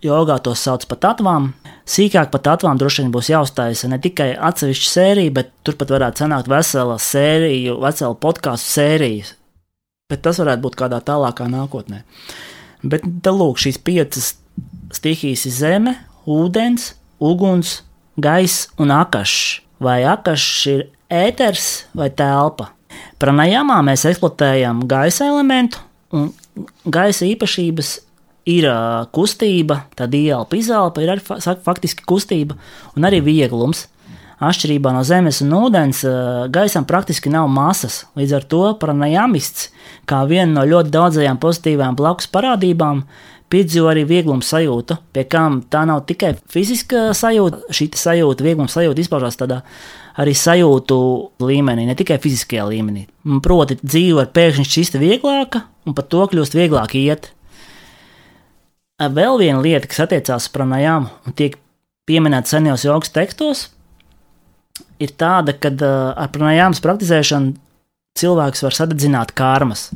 jogā 0.02 0.40
tos 0.42 0.64
sauc 0.66 0.88
par 0.90 0.98
tatvām. 1.04 1.52
Sīkāk 1.90 2.30
par 2.30 2.44
tatvām 2.46 2.78
droši 2.78 3.02
vien 3.02 3.14
būs 3.14 3.32
jāuztaisa 3.32 3.90
ne 3.90 3.98
tikai 4.02 4.34
atsevišķa 4.36 4.90
sērija, 4.92 5.34
bet 5.40 5.50
turpat 5.66 5.94
varētu 5.96 6.24
sanākt 6.24 6.50
vesela 6.52 7.00
sērija, 7.02 7.74
vesela 7.82 8.18
podkāstu 8.26 8.76
sērija. 8.76 9.32
Bet 10.10 10.22
tas 10.26 10.42
varētu 10.42 10.66
būt 10.66 10.78
kādā 10.78 11.00
tālākā 11.06 11.48
nākotnē. 11.50 12.04
Bet 12.86 13.06
tā 13.26 13.34
lūk, 13.34 13.58
šīs 13.62 13.82
piecas 13.82 14.36
stihijas 14.94 15.48
ir 15.50 15.56
zeme, 15.56 15.96
ūdens, 16.30 16.94
uguns, 17.20 17.80
gaiss 18.22 18.70
un 18.78 18.94
akašs. 18.94 19.62
Vai 19.80 20.04
akašs 20.04 20.66
ir 20.70 20.86
ēters 21.10 21.68
vai 21.96 22.10
telpa? 22.12 22.74
Pranajāmā 23.20 23.80
mēs 23.86 24.06
eksploatējam 24.10 24.84
gaisa 24.90 25.30
elementu, 25.32 25.82
un 26.14 26.30
gaisa 26.86 27.26
īpašības 27.28 27.94
ir 28.48 28.68
uh, 28.70 29.06
kustība, 29.16 29.84
tad 29.98 30.16
ielpa, 30.16 30.58
izelpa 30.60 31.04
ir 31.04 31.14
arī 31.16 31.40
faktiski 31.66 32.06
kustība 32.08 32.58
un 32.96 33.08
arī 33.10 33.24
vieglums. 33.26 33.88
Atšķirībā 34.40 34.94
no 34.96 35.02
zemes 35.04 35.42
un 35.44 35.52
ūdens, 35.58 36.06
uh, 36.08 36.46
gaisam 36.52 36.86
praktiski 36.88 37.32
nav 37.32 37.50
masas. 37.52 38.06
Līdz 38.16 38.38
ar 38.38 38.46
to 38.48 38.62
pranajāmists, 38.80 39.68
kā 40.08 40.24
viena 40.30 40.62
no 40.62 40.68
ļoti 40.70 40.94
daudzajām 40.96 41.42
pozitīvām 41.44 42.00
blakus 42.00 42.30
parādībām, 42.32 43.04
piedzīvo 43.50 43.90
arī 43.92 44.06
viegluma 44.08 44.46
sajūtu, 44.46 45.00
pie 45.16 45.26
kam 45.30 45.60
tā 45.72 45.82
nav 45.90 46.04
tikai 46.10 46.36
fiziska 46.52 47.10
sajūta, 47.18 47.66
šī 47.74 47.90
sajūta, 47.98 48.46
viegluma 48.46 48.72
sajūta 48.72 49.04
izpaužās 49.04 49.40
tādā 49.40 49.64
arī 50.20 50.36
sajūtu 50.36 51.00
līmenī, 51.44 51.88
ne 51.88 51.96
tikai 51.98 52.20
fiziskajā 52.22 52.68
līmenī. 52.70 53.06
Proti, 53.44 53.80
dzīve 53.82 54.22
var 54.22 54.32
pēkšņi 54.36 54.68
šķist 54.68 55.00
vieglāka, 55.02 55.64
un 55.88 55.96
par 55.98 56.08
to 56.12 56.26
kļūst 56.32 56.58
vieglāk 56.58 56.96
iet. 57.00 57.32
Vēl 59.00 59.38
viena 59.40 59.62
lieta, 59.64 59.88
kas 59.88 60.04
attiecās 60.04 60.50
uz 60.50 60.52
pranajām 60.52 61.08
un 61.08 61.36
tiek 61.40 61.56
pieminēta 62.10 62.52
senajos 62.52 62.84
jogas 62.84 63.14
tekstos, 63.16 63.68
ir 65.00 65.14
tāda, 65.16 65.54
ka 65.56 65.72
ar 66.20 66.32
pranajāmas 66.34 66.82
praktizēšanu 66.84 67.54
cilvēks 68.20 68.66
var 68.66 68.76
sadedzināt 68.76 69.32
karmas. 69.38 69.88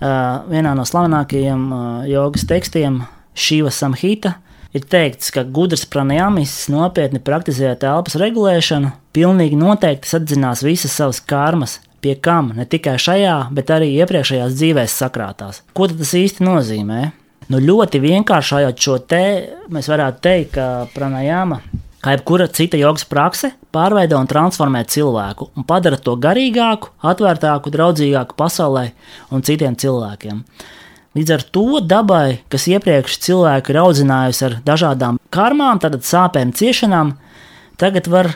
Vienā 0.00 0.72
no 0.76 0.84
slavenākajiem 0.88 1.68
jogas 2.10 2.44
tekstiem, 2.50 3.04
Šīva 3.36 3.70
Samhita, 3.72 4.32
ir 4.74 4.84
teikts, 4.90 5.30
ka 5.32 5.44
gudrs 5.44 5.84
pranajāmists 5.92 6.70
nopietni 6.72 7.20
praktizējot 7.22 7.84
elpas 7.86 8.16
regulēšanu, 8.20 8.90
pilnīgi 9.16 9.58
noteikti 9.60 10.10
sadzinās 10.10 10.64
visas 10.66 10.96
savas 10.98 11.20
karmas, 11.20 11.78
pie 12.02 12.16
kam 12.18 12.50
ne 12.56 12.66
tikai 12.68 12.96
šajā, 13.00 13.36
bet 13.54 13.70
arī 13.72 13.92
iepriekšējās 14.00 14.56
dzīvēs 14.56 14.98
sakrātās. 15.04 15.62
Ko 15.76 15.88
tas 15.92 16.12
īsti 16.16 16.44
nozīmē? 16.48 17.04
Nu, 17.46 17.60
ļoti 17.62 18.00
vienkāršojot 18.02 18.80
šo 18.82 18.96
te, 19.06 19.24
mēs 19.70 19.86
varētu 19.86 20.22
teikt, 20.24 20.56
ka 20.56 20.86
pranajāma, 20.90 21.60
kā 22.02 22.16
jebkura 22.16 22.48
cita 22.50 22.78
jogas 22.80 23.04
prakse, 23.06 23.52
pārveido 23.74 24.18
un 24.18 24.26
transformē 24.26 24.82
cilvēku 24.90 25.52
un 25.54 25.66
padara 25.68 25.98
to 26.02 26.16
garīgāku, 26.18 26.90
atvērtāku, 27.06 27.70
draudzīgāku 27.70 28.34
pasaulē 28.38 28.88
un 29.30 29.46
citiem 29.46 29.78
cilvēkiem. 29.78 30.40
Līdz 31.16 31.32
ar 31.36 31.44
to 31.54 31.80
dabai, 31.80 32.40
kas 32.52 32.66
iepriekš 32.68 33.20
cilvēku 33.28 33.72
ir 33.72 33.78
audzinājusi 33.84 34.42
ar 34.48 34.56
dažādām 34.66 35.20
karmām, 35.32 35.78
tātad 35.80 36.02
sāpēm, 36.04 36.50
ciešanām, 36.50 37.14
tagad 37.78 38.10
var 38.10 38.32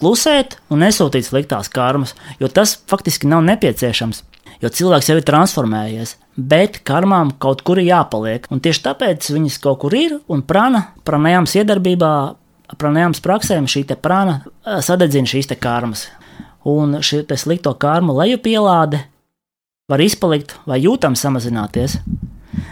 klusēt 0.00 0.58
un 0.74 0.82
nesūtīt 0.82 1.28
sliktās 1.28 1.70
karmas, 1.70 2.16
jo 2.42 2.50
tas 2.50 2.74
faktiski 2.90 3.30
nav 3.30 3.46
nepieciešams. 3.46 4.24
Jo 4.60 4.68
cilvēks 4.68 5.08
jau 5.08 5.16
ir 5.16 5.24
transformējies, 5.24 6.18
bet 6.50 6.80
karmām 6.86 7.34
kaut 7.42 7.64
kur 7.66 7.80
ir 7.80 7.90
jāpaliek. 7.90 8.46
Un 8.52 8.62
tieši 8.62 8.84
tāpēc 8.88 9.30
viņas 9.34 9.58
kaut 9.62 9.82
kur 9.84 9.96
ir, 9.96 10.18
un 10.30 10.42
prana, 10.46 10.86
pranajāms 11.06 11.56
iedarbībā, 11.60 12.12
pranajāms 12.80 13.22
praksēm 13.24 13.68
šī 13.70 13.84
prana 14.00 14.40
eh, 14.40 14.80
sadedzina 14.84 15.28
šīs 15.28 15.52
karmas. 15.60 16.08
Un 16.68 17.00
šī 17.04 17.24
slikto 17.40 17.72
karmu 17.80 18.14
lejupielāde 18.18 19.00
var 19.90 20.02
izpalikt 20.04 20.58
vai 20.68 20.82
jūtam 20.82 21.16
samazināties. 21.16 21.98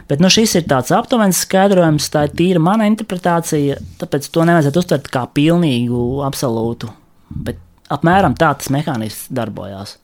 Bet 0.09 0.21
nu, 0.21 0.29
šis 0.33 0.55
ir 0.59 0.65
tāds 0.69 0.93
aptuvens 0.93 1.41
skaidrojums, 1.45 2.09
tā 2.13 2.27
ir 2.27 2.35
tīra 2.37 2.61
mana 2.63 2.87
interpretācija, 2.89 3.79
tāpēc 4.01 4.29
to 4.33 4.45
nevajadzētu 4.49 4.83
uztvert 4.83 5.11
kā 5.13 5.25
pilnīgu, 5.33 6.01
absolūtu 6.27 6.91
Bet 7.29 7.61
apmēram 7.93 8.37
tā 8.39 8.53
tas 8.57 8.71
mehānisms 8.73 9.29
darbojās. 9.35 9.97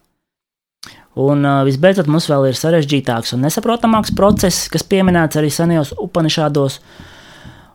Un 1.21 1.47
visbeidzot, 1.67 2.09
mums 2.11 2.27
vēl 2.31 2.49
ir 2.51 2.59
sarežģītāks 2.59 3.37
un 3.37 3.45
nesaprotamāks 3.47 4.15
process, 4.19 4.67
kas 4.73 4.83
pieminēts 4.91 5.39
arī 5.39 5.53
senajos 5.55 5.93
upanišādos, 6.03 6.81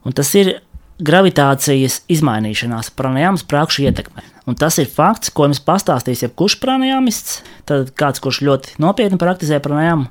un 0.04 0.16
tas 0.16 0.34
ir 0.36 0.58
gravitācijas 1.00 2.02
izmainīšanās 2.12 2.92
pranajāmas 3.00 3.46
prakšu 3.48 3.86
ietekme. 3.88 4.26
Un 4.50 4.58
tas 4.60 4.76
ir 4.82 4.90
fakts, 4.92 5.32
ko 5.32 5.48
jums 5.48 5.62
pastāstīs 5.64 6.26
jebkurš 6.26 6.58
pranajāmists, 6.60 7.40
tad 7.70 7.94
kāds, 7.96 8.20
kurš 8.20 8.42
ļoti 8.44 8.80
nopietni 8.84 9.20
praktizē 9.22 9.62
pranajāmu. 9.64 10.10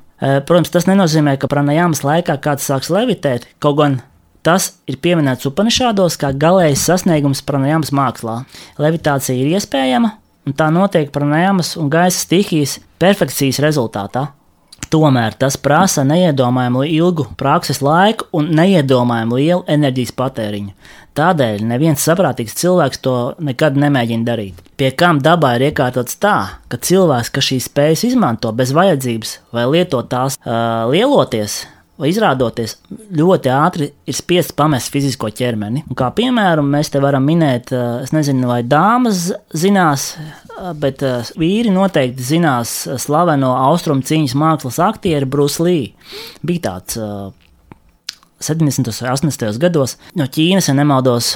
Protams, 0.49 0.73
tas 0.73 0.89
nenozīmē, 0.89 1.37
ka 1.37 1.51
pranajāmas 1.51 2.01
laikā 2.07 2.39
kāds 2.41 2.65
sāks 2.65 2.89
levitēt, 2.91 3.45
kaut 3.61 3.77
gan 3.83 3.99
Tas 4.45 4.69
ir 4.87 4.95
pieminēts 5.03 5.47
Upanišādos 5.49 6.15
kā 6.19 6.29
galējs 6.31 6.85
sasniegums 6.87 7.41
pranajāmas 7.43 7.91
mākslā. 7.91 8.37
Levitācija 8.79 9.35
ir 9.35 9.57
iespējama, 9.57 10.13
un 10.47 10.55
tā 10.55 10.69
notiek 10.71 11.11
pranajāmas 11.11 11.73
un 11.79 11.89
gaisa 11.91 12.23
stihijas 12.23 12.77
perfekcijas 12.99 13.61
rezultātā. 13.63 14.29
Tomēr 14.89 15.35
tas 15.37 15.53
prasa 15.61 16.01
neiedomājumu 16.07 16.81
ilgu 16.87 17.27
prakses 17.37 17.81
laiku 17.85 18.25
un 18.33 18.47
neiedomājumu 18.57 19.37
lielu 19.37 19.61
enerģijas 19.69 20.15
patēriņu. 20.17 20.71
Tādēļ 21.19 21.65
neviens 21.67 22.05
saprātīgs 22.05 22.55
cilvēks 22.57 23.01
to 23.05 23.15
nekad 23.43 23.77
nemēģina 23.77 24.25
darīt. 24.25 24.63
Pie 24.79 24.89
kam 24.97 25.19
dabā 25.21 25.57
ir 25.57 25.67
iekārtots 25.67 26.17
tā, 26.23 26.35
ka 26.71 26.79
cilvēks, 26.89 27.33
kas 27.35 27.49
šīs 27.51 27.67
spējas 27.69 28.05
izmanto 28.07 28.53
bez 28.55 28.71
vajadzības 28.73 29.35
vai 29.53 29.67
lietot 29.69 30.09
tās 30.09 30.39
uh, 30.39 30.87
lieloties, 30.89 31.65
vai 31.99 32.09
izrādoties 32.13 32.77
ļoti 33.15 33.51
ātri 33.51 33.89
ir 34.07 34.15
spiests 34.15 34.55
pamest 34.55 34.91
fizisko 34.93 35.29
ķermeni. 35.35 35.83
Un 35.89 35.97
kā 35.99 36.07
piemēram, 36.15 36.69
mēs 36.71 36.93
te 36.93 37.01
varam 37.03 37.25
minēt, 37.27 37.73
es 38.05 38.13
nezinu, 38.15 38.47
vai 38.49 38.61
dāmas 38.63 39.27
zinās, 39.51 40.13
bet 40.79 41.03
vīri 41.39 41.73
noteikti 41.75 42.25
zinās 42.31 42.77
slaveno 43.03 43.51
austrumu 43.67 44.05
cīņas 44.07 44.37
mākslas 44.39 44.79
aktieru 44.87 45.27
Bruce 45.29 45.63
Lee. 45.63 45.91
Bija 46.45 46.69
tāds 46.69 46.99
70. 48.39 48.87
un 48.87 49.11
80. 49.11 49.59
gados 49.59 49.97
no 50.15 50.27
Ķīnas, 50.31 50.71
ja 50.71 50.77
nemaldos, 50.79 51.33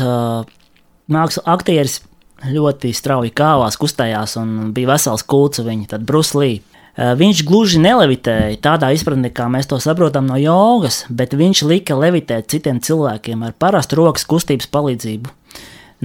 mākslas 1.12 1.43
aktieris 1.51 2.00
ļoti 2.43 2.91
strauji 2.96 3.32
kāvās, 3.36 3.75
kustējās 3.79 4.38
un 4.39 4.72
bija 4.75 4.96
vesels 4.96 5.24
kults 5.27 5.63
viņa, 5.63 5.96
tad 5.96 6.08
Bruce 6.08 6.39
Lee. 6.39 6.62
Eh, 6.93 7.15
viņš 7.17 7.39
gluži 7.50 7.79
nelevitēja 7.81 8.59
tādā 8.62 8.91
izpratnē, 8.93 9.31
kā 9.33 9.47
mēs 9.50 9.65
to 9.65 9.79
saprotam 9.81 10.27
no 10.29 10.38
jogas, 10.38 11.03
bet 11.09 11.33
viņš 11.33 11.63
lika 11.65 11.97
levitēt 11.97 12.51
citiem 12.53 12.77
cilvēkiem 12.85 13.41
ar 13.47 13.55
parastu 13.57 13.97
rokas 13.97 14.27
kustības 14.29 14.69
palīdzību. 14.69 15.31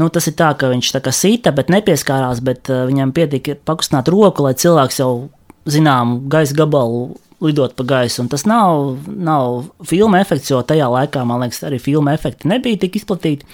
Nu, 0.00 0.09
tas 0.14 0.30
ir 0.30 0.37
tā, 0.38 0.49
ka 0.57 0.71
viņš 0.73 0.92
tā 0.95 1.02
kā 1.04 1.12
sita, 1.12 1.52
bet 1.52 1.68
nepieskārās, 1.75 2.40
bet 2.40 2.71
uh, 2.71 2.87
viņam 2.87 3.12
pietika 3.12 3.57
pakustināt 3.68 4.09
roku, 4.09 4.47
lai 4.47 4.54
cilvēks 4.54 5.00
jau 5.02 5.11
zināmu 5.68 6.23
gaisa 6.30 6.54
gabalu 6.57 7.18
lidot 7.45 7.75
pa 7.76 7.85
gaisu. 7.85 8.23
Un 8.23 8.30
tas 8.30 8.47
nav, 8.49 8.95
nav 9.11 9.66
filma 9.90 10.23
efekts, 10.23 10.52
jo 10.52 10.62
tajā 10.62 10.87
laikā, 10.95 11.26
man 11.26 11.42
liekas, 11.42 11.64
arī 11.66 11.83
filma 11.83 12.14
efekti 12.16 12.49
nebija 12.49 12.78
tik 12.87 12.97
izplatīti. 13.02 13.45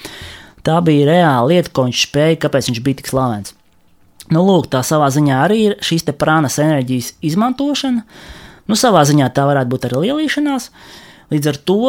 Tā 0.64 0.78
bija 0.84 1.08
reāla 1.10 1.48
lieta, 1.50 1.72
ko 1.72 1.88
viņš 1.88 2.06
spēja, 2.10 2.40
kāpēc 2.44 2.70
viņš 2.70 2.84
bija 2.84 3.00
tik 3.00 3.10
slavens. 3.10 3.56
Nu, 4.32 4.40
lūk, 4.46 4.70
tā 4.72 4.80
savā 4.86 5.10
ziņā 5.12 5.40
arī 5.44 5.58
ir 5.68 5.74
šīs 5.84 6.06
prānas 6.16 6.56
enerģijas 6.62 7.12
izmantošana. 7.24 8.04
Nu, 8.64 8.78
savā 8.78 9.02
ziņā 9.04 9.28
tā 9.36 9.44
varētu 9.48 9.72
būt 9.74 9.88
arī 9.88 10.06
lielīšanās. 10.06 10.70
Līdz 11.34 11.50
ar 11.50 11.58
to 11.68 11.80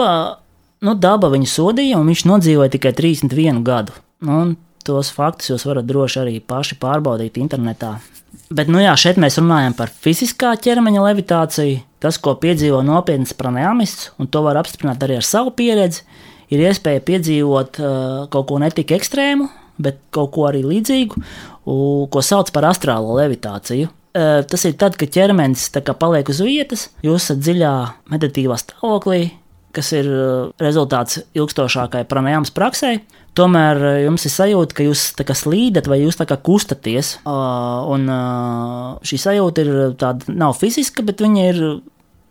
nu, 0.84 0.96
daba 1.00 1.32
viņu 1.32 1.48
sodīja, 1.48 2.00
un 2.00 2.12
viņš 2.12 2.26
nodzīvoja 2.28 2.74
tikai 2.76 2.92
31 2.98 3.64
gadu. 3.64 3.96
Nu, 4.26 4.42
un 4.42 4.54
tos 4.86 5.14
faktus 5.16 5.54
jūs 5.54 5.66
varat 5.68 5.88
droši 5.88 6.22
arī 6.26 6.36
paši 6.44 6.78
pārbaudīt 6.82 7.40
internetā. 7.42 7.96
Bet, 8.54 8.70
nu 8.70 8.82
jā, 8.84 8.94
šeit 9.00 9.18
mēs 9.22 9.40
runājam 9.40 9.74
par 9.78 9.90
fiziskā 9.90 10.54
ķermeņa 10.62 11.04
levitāciju. 11.08 11.82
Tas, 12.04 12.20
ko 12.22 12.36
piedzīvo 12.38 12.84
nopietns 12.86 13.34
pranāmists, 13.38 14.12
un 14.22 14.28
to 14.30 14.44
var 14.46 14.60
apstiprināt 14.60 15.02
arī 15.02 15.18
ar 15.18 15.26
savu 15.26 15.56
pieredzi, 15.56 16.04
ir 16.54 16.62
iespēja 16.68 17.02
piedzīvot 17.08 17.80
uh, 17.80 18.26
kaut 18.30 18.50
ko 18.52 18.60
netik 18.62 18.94
ekstrēmu, 18.94 19.48
bet 19.82 20.00
kaut 20.16 20.32
ko 20.36 20.48
arī 20.50 20.64
līdzīgu, 20.66 21.22
ko 22.12 22.24
sauc 22.24 22.52
par 22.56 22.70
astrālo 22.72 23.18
levitāciju. 23.20 23.92
Tas 24.16 24.62
ir 24.64 24.78
tad, 24.80 24.96
kad 25.00 25.12
ķermenis 25.12 25.68
paliek 26.00 26.30
uz 26.32 26.40
vietas, 26.40 26.88
jūs 27.04 27.26
esat 27.26 27.42
dziļā 27.44 27.74
meditatīvā 28.14 28.56
stāvoklī, 28.62 29.34
kas 29.76 29.92
ir 29.98 30.08
rezultāts 30.62 31.20
ilgstošākai 31.36 32.06
pranājāmas 32.08 32.54
praksē. 32.56 32.94
Tomēr 33.36 33.82
jums 34.06 34.24
ir 34.24 34.32
sajūta, 34.32 34.78
ka 34.78 34.86
jūs 34.86 35.02
slīdat 35.20 35.90
vai 35.92 35.98
jūs 36.00 36.16
kustaties. 36.46 37.18
Un 37.28 38.08
šī 39.04 39.20
sajūta 39.20 39.66
ir 39.66 39.74
tāda 40.00 40.32
nav 40.32 40.56
fiziska, 40.62 41.04
bet 41.04 41.20
viņa 41.20 41.50
ir 41.52 41.60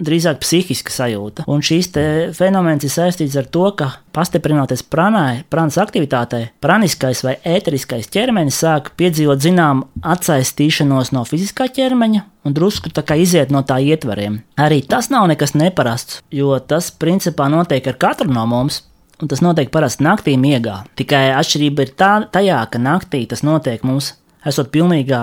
drīzāk 0.03 0.41
psihiska 0.43 0.93
sajūta. 0.93 1.45
Un 1.51 1.63
šīs 1.65 1.91
fenomens 2.37 2.85
ir 2.87 2.93
saistīts 2.93 3.37
ar 3.39 3.49
to, 3.51 3.65
ka 3.79 3.91
pastiprinoties 4.15 4.85
pranai, 4.91 5.45
prānas 5.51 5.79
aktivitātei, 5.83 6.49
praniskais 6.65 7.25
vai 7.27 7.37
ēteriskais 7.47 8.11
ķermenis 8.13 8.61
sāk 8.65 8.93
piedzīvot 8.99 9.43
zināmu 9.45 9.89
atsaistīšanos 10.15 11.13
no 11.15 11.25
fiziskā 11.29 11.69
ķermeņa 11.75 12.25
un 12.45 12.57
drusku 12.57 12.92
tā 12.95 13.05
kā 13.07 13.16
iziet 13.21 13.53
no 13.55 13.64
tā 13.66 13.81
ietvariem. 13.83 14.42
Arī 14.61 14.83
tas 14.87 15.11
nav 15.12 15.29
nekas 15.31 15.55
neparasts, 15.57 16.21
jo 16.35 16.59
tas 16.61 16.90
principā 16.90 17.49
notiek 17.53 17.87
ar 17.88 18.01
katru 18.01 18.33
no 18.33 18.47
mums. 18.51 18.83
Un 19.23 19.29
tas 19.31 19.38
notiek 19.38 19.68
parasti 19.71 20.03
naktī 20.03 20.33
miegā. 20.35 20.81
Tikai 20.99 21.29
atšķirība 21.38 21.85
ir 21.85 21.92
tā, 21.95 22.11
tajā, 22.35 22.59
ka 22.66 22.81
naktī 22.83 23.21
tas 23.31 23.45
notiek 23.47 23.85
mums, 23.87 24.11
esot 24.45 24.73
pilnīgā 24.75 25.21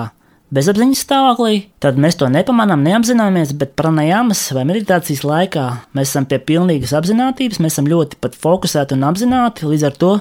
bezapziņas 0.52 1.04
stāvoklī, 1.06 1.56
tad 1.84 2.00
mēs 2.02 2.18
to 2.20 2.28
nepamanām, 2.32 2.84
neapzināmies, 2.86 3.54
bet 3.58 3.74
pranajāmas 3.80 4.44
vai 4.56 4.66
meditācijas 4.68 5.24
laikā 5.28 5.66
mēs 5.98 6.12
esam 6.12 6.28
pie 6.30 6.42
pilnīgas 6.52 6.94
apziņotības, 7.00 7.62
mēs 7.64 7.78
esam 7.78 7.90
ļoti 7.92 8.20
fokusēti 8.42 8.98
un 8.98 9.08
apzināti, 9.08 9.68
līdz 9.72 9.88
ar 9.88 9.98
to 10.04 10.14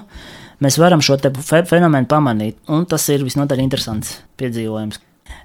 mēs 0.62 0.78
varam 0.80 1.02
šo 1.02 1.18
fenomenu 1.68 2.06
pamanīt, 2.10 2.58
un 2.68 2.86
tas 2.86 3.08
ir 3.10 3.26
visnotaļ 3.26 3.62
interesants 3.64 4.20
piedzīvojums. 4.40 5.00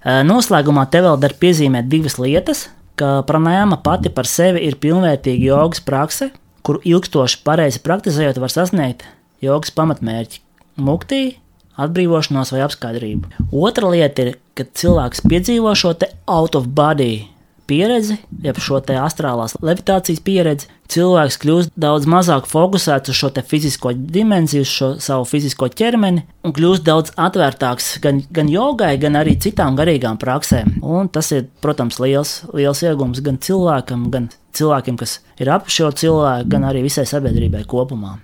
Noslēgumā 0.06 0.86
te 0.94 1.02
vēl 1.02 1.18
dar 1.22 1.34
piezīmēt 1.42 1.90
divas 1.90 2.20
lietas, 2.22 2.68
ka 2.96 3.24
pranajāma 3.28 3.82
pati 3.84 4.12
par 4.14 4.30
sevi 4.30 4.62
ir 4.68 4.78
pilnvērtīga 4.82 5.50
jogas 5.50 5.82
prakse, 5.84 6.30
kuru 6.66 6.82
ilgstoši 6.86 7.42
pareizi 7.46 7.82
praktizējot 7.86 8.40
var 8.42 8.54
sasniegt 8.54 9.06
jogas 9.44 9.74
pamatmērķi- 9.76 10.42
muktī, 10.88 11.38
atbrīvošanos 11.82 12.54
vai 12.56 12.66
apskaidrību. 12.66 13.46
Otra 13.52 13.92
lieta 13.94 14.26
ir, 14.28 14.36
kad 14.58 14.74
cilvēks 14.78 15.26
piedzīvo 15.30 15.76
šo 15.78 15.96
out 16.32 16.56
of 16.56 16.70
body 16.76 17.26
pieredzi, 17.66 18.18
jeb 18.46 18.60
šo 18.62 18.80
astrālās 19.02 19.56
levitācijas 19.64 20.22
pieredzi, 20.26 20.70
cilvēks 20.92 21.38
kļūst 21.42 21.74
daudz 21.80 22.08
mazāk 22.10 22.48
fokusēts 22.50 23.12
uz 23.12 23.20
šo 23.20 23.32
fizisko 23.50 23.94
dimensiju, 23.96 24.66
uz 24.66 24.72
šo 24.72 24.90
savu 25.02 25.26
fizisko 25.30 25.70
ķermeni, 25.74 26.26
un 26.46 26.54
kļūst 26.56 26.86
daudz 26.86 27.14
atvērtāks 27.18 27.96
gan, 28.04 28.22
gan 28.32 28.52
jogai, 28.52 28.96
gan 29.02 29.18
arī 29.20 29.38
citām 29.42 29.78
garīgām 29.80 30.20
praksēm. 30.22 30.78
Un 30.86 31.10
tas 31.10 31.32
ir, 31.36 31.48
protams, 31.62 32.00
liels, 32.04 32.38
liels 32.54 32.84
iegūms 32.86 33.24
gan 33.26 33.42
cilvēkam, 33.42 34.10
gan 34.14 34.30
cilvēkiem, 34.56 35.00
kas 35.02 35.20
ir 35.42 35.52
ap 35.54 35.72
šo 35.72 35.90
cilvēku, 35.92 36.52
gan 36.54 36.70
arī 36.70 36.86
visai 36.86 37.08
sabiedrībai 37.10 37.66
kopumā. 37.70 38.20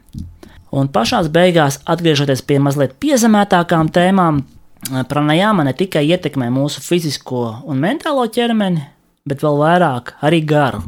Un 0.72 0.88
pašā 0.88 1.20
beigās, 1.28 1.82
atgriežoties 1.84 2.44
pie 2.48 2.60
mazliet 2.64 2.96
piezemētākām 3.04 3.90
tēmām, 3.92 4.44
pranajāma 5.12 5.66
ne 5.68 5.74
tikai 5.76 6.06
ietekmē 6.08 6.48
mūsu 6.54 6.82
fizisko 6.84 7.44
un 7.68 7.82
mentālo 7.84 8.24
ķermeni, 8.32 8.86
bet 9.28 9.44
vēl 9.44 9.60
vairāk 9.60 10.16
arī 10.24 10.40
garu. 10.48 10.82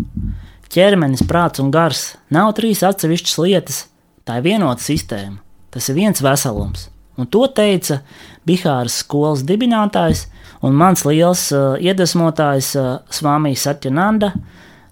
Ķermenis, 0.73 1.25
prāts 1.29 1.61
un 1.61 1.69
gars 1.69 2.13
nav 2.33 2.55
trīs 2.57 2.81
atsevišķas 2.81 3.37
lietas, 3.43 3.83
tā 4.25 4.39
ir 4.39 4.47
vienota 4.47 4.81
sistēma. 4.81 5.37
Tas 5.73 5.89
ir 5.89 5.97
viens 5.99 6.21
veselums. 6.21 6.87
Un 7.17 7.27
to 7.29 7.43
teica 7.45 7.99
Bihāras 8.47 8.95
skolas 9.03 9.43
dibinātājs 9.45 10.25
un 10.65 10.73
mans 10.77 11.03
liels 11.05 11.49
uh, 11.53 11.75
iedvesmotājs 11.77 12.71
uh, 12.79 12.87
Svāmijs 13.13 13.67
Satjananda, 13.67 14.31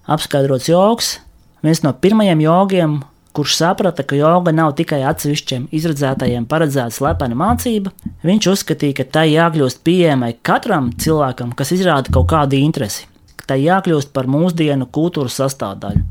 apskaidrots 0.06 0.68
joks, 0.70 1.16
viens 1.64 1.82
no 1.82 1.94
pirmajiem 1.96 2.44
jogiem, 2.44 3.00
kurš 3.32 3.56
saprata, 3.56 4.04
ka 4.04 4.16
joga 4.16 4.52
nav 4.54 4.74
tikai 4.76 5.00
atsevišķiem 5.08 5.68
izredzētajiem 5.74 6.44
paredzēta 6.48 6.92
slepena 6.94 7.36
mācība, 7.38 7.92
viņš 8.26 8.48
uzskatīja, 8.52 8.98
ka 9.00 9.08
tai 9.18 9.26
jākļūst 9.32 9.80
pieejamai 9.86 10.34
katram 10.44 10.90
cilvēkam, 11.00 11.54
kas 11.56 11.72
izrāda 11.76 12.12
kaut 12.12 12.28
kādu 12.32 12.60
interesi, 12.60 13.06
ka 13.40 13.54
tai 13.54 13.62
jākļūst 13.64 14.12
par 14.12 14.28
mūsdienu 14.30 14.88
kultūras 14.92 15.40
sastāvdaļu. 15.40 16.04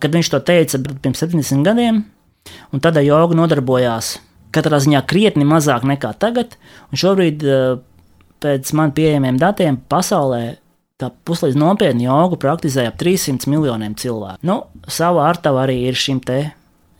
Kad 0.00 0.16
viņš 0.16 0.32
to 0.32 0.40
teica 0.48 0.80
pirms 0.88 1.20
70 1.20 1.66
gadiem, 1.66 2.02
un 2.72 2.82
tad 2.82 2.96
ar 2.96 3.04
jogu 3.04 3.36
nodarbojās 3.36 4.16
katrā 4.54 4.80
ziņā 4.82 5.04
krietni 5.08 5.44
mazāk 5.46 5.84
nekā 5.86 6.14
tagad, 6.18 6.56
un 6.90 7.00
šobrīd 7.00 7.44
eh, 7.44 7.76
pēc 8.40 8.72
man 8.78 8.94
pieejamiem 8.96 9.38
datiem 9.40 9.76
pasaulē 9.90 10.56
Tā 11.00 11.08
puslīdz 11.08 11.56
nopietni 11.56 12.04
jogu 12.04 12.36
praktizē 12.40 12.84
ap 12.90 12.98
300 13.00 13.48
miljoniem 13.48 13.94
cilvēku. 13.96 14.44
Nu, 14.44 14.58
savu 14.84 15.22
artavu 15.24 15.62
arī 15.62 15.78
ir 15.88 15.96
šim 15.96 16.18
te 16.20 16.42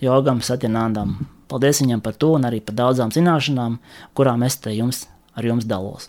jogam 0.01 0.41
Satjanandam. 0.41 1.19
Paldies 1.51 1.83
viņam 1.83 2.01
par 2.01 2.17
to 2.17 2.31
un 2.39 2.47
arī 2.49 2.63
par 2.65 2.79
daudzām 2.79 3.13
zināšanām, 3.13 3.77
kurām 4.17 4.47
es 4.47 4.57
te 4.63 4.73
jums, 4.73 5.05
ar 5.37 5.45
jums 5.45 5.69
dalos. 5.69 6.09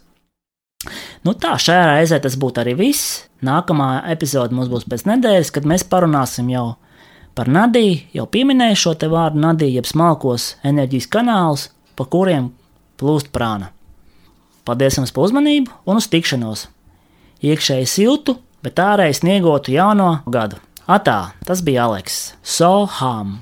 Nu 1.25 1.35
tā, 1.37 1.57
šajā 1.59 1.83
reizē 1.91 2.21
tas 2.23 2.37
būtu 2.39 2.63
arī 2.63 2.77
viss. 2.79 3.25
Nākamā 3.43 4.05
epizode 4.13 4.55
mums 4.55 4.71
būs 4.71 4.87
pēc 4.89 5.03
nedēļas, 5.09 5.51
kad 5.53 5.67
mēs 5.67 5.83
parunāsim 5.91 6.49
jau 6.53 6.65
par 7.35 7.51
nadiju, 7.51 7.99
jau 8.15 8.25
pieminēju 8.31 8.79
šo 8.79 8.95
te 9.01 9.11
vārdu 9.11 9.41
nadiju, 9.41 9.81
jeb 9.81 9.89
smalkos 9.89 10.55
enerģijas 10.67 11.09
kanālus, 11.11 11.69
pa 11.97 12.07
kuriem 12.07 12.53
plūst 13.01 13.33
prāna. 13.35 13.73
Paldies 14.63 15.01
jums 15.01 15.11
par 15.11 15.27
uzmanību 15.27 15.83
un 15.89 15.99
uz 15.99 16.07
tikšanos! 16.07 16.69
Iekšēji 17.45 17.87
siltu, 17.89 18.37
bet 18.63 18.81
ārēji 18.81 19.21
sniegotu 19.21 19.73
jauno 19.75 20.11
gadu. 20.29 20.61
Atā, 20.91 21.33
tas 21.45 21.61
bija 21.65 21.87
Aleks. 21.87 22.33
So 22.43 22.85
ham! 22.99 23.41